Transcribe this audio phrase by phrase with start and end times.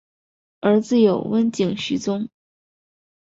[0.61, 2.27] 儿子有温井续宗。